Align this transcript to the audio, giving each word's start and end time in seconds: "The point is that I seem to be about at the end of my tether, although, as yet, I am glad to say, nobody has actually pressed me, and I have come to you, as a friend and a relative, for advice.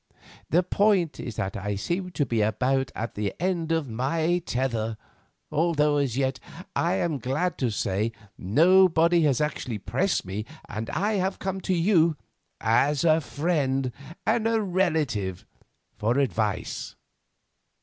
"The 0.49 0.63
point 0.63 1.19
is 1.19 1.35
that 1.35 1.55
I 1.55 1.75
seem 1.75 2.09
to 2.13 2.25
be 2.25 2.41
about 2.41 2.91
at 2.95 3.13
the 3.13 3.35
end 3.39 3.71
of 3.71 3.87
my 3.87 4.41
tether, 4.47 4.97
although, 5.51 5.97
as 5.97 6.17
yet, 6.17 6.39
I 6.75 6.93
am 6.95 7.19
glad 7.19 7.55
to 7.59 7.69
say, 7.69 8.11
nobody 8.35 9.21
has 9.25 9.39
actually 9.39 9.77
pressed 9.77 10.25
me, 10.25 10.43
and 10.67 10.89
I 10.89 11.17
have 11.17 11.37
come 11.37 11.61
to 11.61 11.75
you, 11.75 12.17
as 12.59 13.03
a 13.03 13.21
friend 13.21 13.91
and 14.25 14.47
a 14.47 14.59
relative, 14.59 15.45
for 15.99 16.17
advice. 16.17 16.95